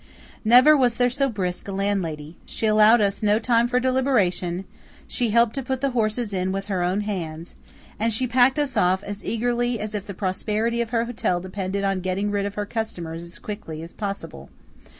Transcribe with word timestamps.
Never 0.43 0.75
was 0.75 0.95
there 0.95 1.11
so 1.11 1.29
brisk 1.29 1.67
a 1.67 1.71
landlady. 1.71 2.35
She 2.47 2.65
allowed 2.65 3.01
us 3.01 3.21
no 3.21 3.37
time 3.37 3.67
for 3.67 3.79
deliberation; 3.79 4.65
she 5.07 5.29
helped 5.29 5.53
to 5.53 5.61
put 5.61 5.79
the 5.81 5.91
horses 5.91 6.33
in 6.33 6.51
with 6.51 6.65
her 6.65 6.81
own 6.81 7.01
hands; 7.01 7.53
and 7.99 8.11
she 8.11 8.25
packed 8.25 8.57
us 8.57 8.75
off 8.75 9.03
as 9.03 9.23
eagerly 9.23 9.79
as 9.79 9.93
if 9.93 10.07
the 10.07 10.15
prosperity 10.15 10.81
of 10.81 10.89
her 10.89 11.05
hotel 11.05 11.39
depended 11.39 11.83
on 11.83 12.01
getting 12.01 12.31
rid 12.31 12.47
of 12.47 12.55
her 12.55 12.65
customers 12.65 13.21
as 13.21 13.37
quickly 13.37 13.83
as 13.83 13.93
possible. 13.93 14.49